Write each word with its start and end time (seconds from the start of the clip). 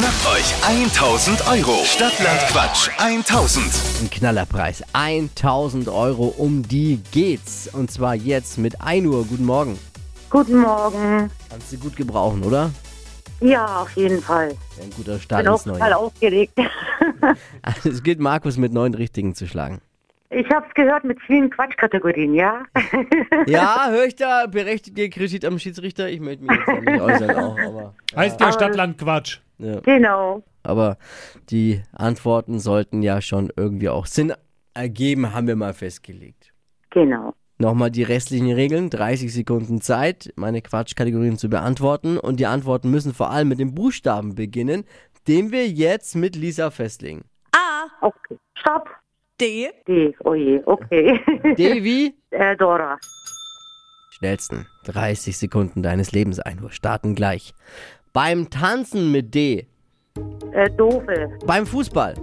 Schnappt 0.00 0.34
euch 0.34 0.54
1000 0.66 1.46
Euro. 1.46 1.84
Stadtland 1.84 2.40
Quatsch 2.48 2.88
1000. 2.96 3.66
Ein 4.00 4.08
Knallerpreis. 4.08 4.82
1000 4.94 5.88
Euro, 5.88 6.28
um 6.38 6.66
die 6.66 7.02
geht's. 7.12 7.68
Und 7.70 7.90
zwar 7.90 8.14
jetzt 8.14 8.56
mit 8.56 8.80
1 8.80 9.06
Uhr. 9.06 9.26
Guten 9.26 9.44
Morgen. 9.44 9.78
Guten 10.30 10.56
Morgen. 10.56 11.30
Kannst 11.50 11.70
du 11.74 11.76
gut 11.76 11.96
gebrauchen, 11.96 12.42
oder? 12.44 12.70
Ja, 13.42 13.82
auf 13.82 13.94
jeden 13.94 14.22
Fall. 14.22 14.56
Ein 14.82 14.88
guter 14.96 15.20
Start 15.20 15.44
ins 15.46 15.66
neue 15.66 15.74
total 15.74 15.90
Jahr. 15.90 16.00
aufgeregt. 16.00 16.54
Also, 17.60 17.90
es 17.90 18.02
gilt, 18.02 18.20
Markus 18.20 18.56
mit 18.56 18.72
neun 18.72 18.94
Richtigen 18.94 19.34
zu 19.34 19.46
schlagen. 19.46 19.82
Ich 20.30 20.48
habe 20.48 20.64
es 20.66 20.72
gehört 20.72 21.04
mit 21.04 21.20
vielen 21.26 21.50
Quatschkategorien, 21.50 22.34
ja? 22.34 22.62
Ja, 23.46 23.88
höre 23.90 24.06
ich 24.06 24.16
da 24.16 24.46
berechtigte 24.46 25.10
Kritik 25.10 25.44
am 25.44 25.58
Schiedsrichter? 25.58 26.08
Ich 26.08 26.20
möchte 26.20 26.44
mich 26.44 26.58
jetzt 26.58 26.84
nicht 26.84 27.00
äußern 27.02 27.36
auch, 27.36 27.58
aber, 27.58 27.94
Heißt 28.16 28.40
ja 28.40 28.50
Stadtland 28.50 28.96
Quatsch. 28.96 29.40
Ja. 29.60 29.80
genau. 29.80 30.42
aber 30.62 30.98
die 31.50 31.82
Antworten 31.92 32.58
sollten 32.58 33.02
ja 33.02 33.20
schon 33.20 33.52
irgendwie 33.56 33.88
auch 33.88 34.06
Sinn 34.06 34.32
ergeben, 34.74 35.32
haben 35.32 35.46
wir 35.46 35.56
mal 35.56 35.74
festgelegt. 35.74 36.52
Genau. 36.90 37.34
Nochmal 37.58 37.90
die 37.90 38.02
restlichen 38.04 38.50
Regeln, 38.50 38.88
30 38.88 39.32
Sekunden 39.32 39.80
Zeit, 39.82 40.32
meine 40.36 40.62
Quatschkategorien 40.62 41.36
zu 41.36 41.50
beantworten. 41.50 42.18
Und 42.18 42.40
die 42.40 42.46
Antworten 42.46 42.90
müssen 42.90 43.12
vor 43.12 43.30
allem 43.30 43.48
mit 43.48 43.58
dem 43.58 43.74
Buchstaben 43.74 44.34
beginnen, 44.34 44.84
den 45.28 45.52
wir 45.52 45.68
jetzt 45.68 46.16
mit 46.16 46.36
Lisa 46.36 46.70
festlegen. 46.70 47.22
A, 47.54 48.06
Okay. 48.06 48.38
Stopp. 48.54 48.88
D, 49.40 49.70
D. 49.86 50.14
Oh 50.24 50.34
je, 50.34 50.62
okay. 50.66 51.18
Devi, 51.58 52.14
äh, 52.30 52.56
Dora. 52.56 52.98
schnellsten 54.10 54.66
30 54.84 55.36
Sekunden 55.36 55.82
deines 55.82 56.12
Lebens 56.12 56.40
ein 56.40 56.62
Uhr 56.62 56.70
starten 56.70 57.14
gleich. 57.14 57.54
Beim 58.12 58.48
Tanzen 58.50 59.12
mit 59.12 59.34
D, 59.34 59.66
Äh, 60.52 60.68
Doofe. 60.70 61.28
beim 61.46 61.64
Fußball, 61.64 62.14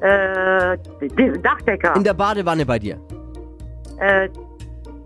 Äh, 0.00 0.78
Dachdecker. 1.42 1.94
in 1.96 2.04
der 2.04 2.14
Badewanne 2.14 2.64
bei 2.64 2.78
dir, 2.78 2.98
äh, 4.00 4.28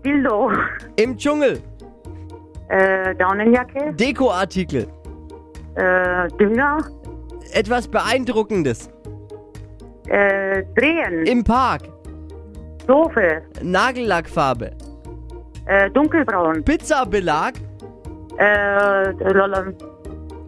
Dildo. 0.05 0.51
im 0.95 1.17
Dschungel, 1.17 1.59
Äh, 2.69 3.13
Daunenjacke. 3.15 3.93
Dekoartikel, 3.93 4.87
Äh, 5.75 6.27
Dünger. 6.39 6.77
etwas 7.53 7.87
Beeindruckendes, 7.87 8.89
Äh, 10.07 10.63
Drehen. 10.75 11.25
im 11.25 11.43
Park, 11.43 11.81
Doofe. 12.87 13.41
Nagellackfarbe, 13.61 14.71
Äh, 15.65 15.89
dunkelbraun. 15.91 16.63
Pizzabelag, 16.63 17.53
Äh. 18.39 19.13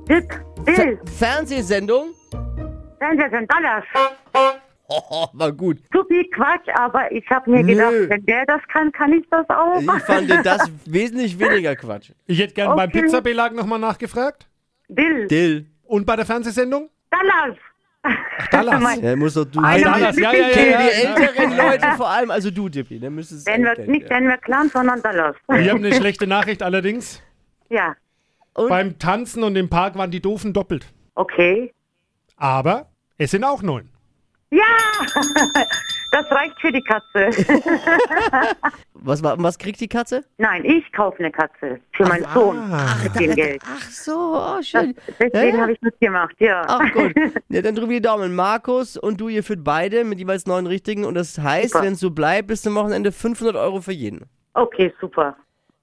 Fer 0.07 0.21
Dill. 0.65 0.99
Fernsehsendung. 1.17 2.09
Fernsehen, 2.99 3.47
Dollars. 3.47 3.83
Oh, 4.93 5.25
war 5.31 5.53
gut. 5.53 5.77
Supi 5.93 6.29
Quatsch, 6.35 6.67
aber 6.75 7.09
ich 7.13 7.23
habe 7.29 7.49
mir 7.49 7.63
Nö. 7.63 7.67
gedacht, 7.75 7.93
wenn 8.09 8.25
der 8.25 8.45
das 8.45 8.59
kann, 8.67 8.91
kann 8.91 9.13
ich 9.13 9.23
das 9.31 9.49
auch. 9.49 9.79
Ich 9.79 10.03
fand 10.03 10.29
das 10.45 10.69
wesentlich 10.85 11.39
weniger 11.39 11.77
Quatsch. 11.77 12.11
Ich 12.25 12.37
hätte 12.41 12.53
gern 12.55 12.75
beim 12.75 12.89
Okay. 12.89 13.03
Pizzabelag 13.03 13.53
nochmal 13.53 13.79
nachgefragt. 13.79 14.47
Dill. 14.89 15.27
Dill. 15.27 15.65
Und 15.85 16.05
bei 16.05 16.17
der 16.17 16.25
Fernsehsendung? 16.25 16.89
Dallas. 17.09 17.57
Dallas. 18.51 18.97
Ja, 19.01 19.15
muss 19.15 19.35
doch 19.35 19.45
du. 19.45 19.61
Einer 19.61 19.77
Die- 19.77 19.83
Dallas, 19.85 20.15
mit 20.17 20.25
ja, 20.25 20.33
ja, 20.33 20.47
ja, 20.49 20.59
ja. 20.59 20.79
älteren 20.89 21.55
Leute 21.57 21.87
vor 21.95 22.09
allem, 22.09 22.29
also 22.31 22.51
du, 22.51 22.67
Dippi, 22.67 22.99
dann 22.99 23.15
müsstest 23.15 23.47
du 23.47 23.51
es 23.51 23.55
Denver, 23.55 23.75
kennen, 23.75 23.91
nicht. 23.91 24.09
Denver 24.09 24.37
Clan, 24.39 24.67
sondern 24.67 25.01
Dallas. 25.01 25.37
Ich 25.57 25.69
habe 25.69 25.79
eine 25.79 25.93
schlechte 25.95 26.27
Nachricht 26.27 26.61
allerdings. 26.63 27.23
Ja, 27.71 27.95
Und? 28.53 28.67
Beim 28.69 28.99
Tanzen 28.99 29.43
und 29.43 29.55
im 29.55 29.69
Park 29.69 29.95
waren 29.95 30.11
die 30.11 30.21
Doofen 30.21 30.51
doppelt. 30.53 30.85
okay. 31.15 31.73
Aber 32.37 32.87
es 33.17 33.31
sind 33.31 33.43
auch 33.43 33.61
neun. 33.61 33.87
Ja, 34.49 34.63
das 36.11 36.29
reicht 36.31 36.59
für 36.59 36.71
die 36.71 36.81
Katze. 36.81 37.29
Was, 39.03 39.23
was 39.23 39.57
kriegt 39.57 39.79
die 39.79 39.87
Katze? 39.87 40.23
Nein, 40.37 40.63
ich 40.63 40.91
kaufe 40.93 41.17
eine 41.19 41.31
Katze 41.31 41.79
für 41.93 42.05
meinen 42.05 42.25
Sohn 42.33 42.59
mit 43.03 43.19
dem 43.19 43.33
Geld. 43.35 43.63
Ach 43.65 43.81
so, 43.89 44.35
oh, 44.35 44.57
Das, 44.57 44.67
schön. 44.67 44.95
deswegen 45.19 45.55
Ja? 45.55 45.61
habe 45.63 45.71
ich 45.71 45.81
mitgemacht, 45.81 46.35
ja. 46.39 46.61
Ach 46.67 46.91
gut. 46.93 47.13
Ja, 47.49 47.61
dann 47.63 47.73
drücken 47.75 47.89
wir 47.89 47.97
die 47.99 48.05
Daumen. 48.07 48.35
Markus 48.35 48.97
und 48.97 49.19
du, 49.19 49.27
ihr 49.29 49.43
führt 49.43 49.63
beide 49.63 50.03
mit 50.03 50.19
jeweils 50.19 50.45
neun 50.45 50.67
Richtigen. 50.67 51.03
Und 51.05 51.15
das 51.15 51.39
heißt, 51.39 51.73
wenn 51.75 51.93
es 51.93 51.99
so 51.99 52.11
bleibt, 52.11 52.47
bis 52.49 52.61
zum 52.61 52.75
Wochenende 52.75 53.11
500 53.11 53.55
Euro 53.55 53.81
für 53.81 53.91
jeden. 53.93 54.25
Okay, 54.53 54.93
super. 55.01 55.35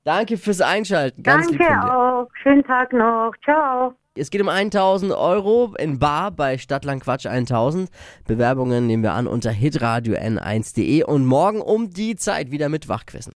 Danke 0.05 0.37
fürs 0.37 0.61
Einschalten. 0.61 1.23
Ganz 1.23 1.49
Danke 1.49 1.93
auch. 1.93 2.29
Schönen 2.43 2.65
Tag 2.65 2.93
noch. 2.93 3.33
Ciao. 3.45 3.95
Es 4.15 4.31
geht 4.31 4.41
um 4.41 4.49
1000 4.49 5.13
Euro 5.13 5.75
in 5.79 5.99
Bar 5.99 6.33
bei 6.33 6.59
Stadtland 6.59 7.03
Quatsch 7.05 7.27
1000. 7.27 7.89
Bewerbungen 8.27 8.87
nehmen 8.87 9.03
wir 9.03 9.13
an 9.13 9.27
unter 9.27 9.51
hitradio 9.51 10.15
n1.de 10.17 11.05
und 11.05 11.25
morgen 11.25 11.61
um 11.61 11.91
die 11.91 12.17
Zeit 12.17 12.51
wieder 12.51 12.69
mit 12.69 12.89
Wachquissen. 12.89 13.27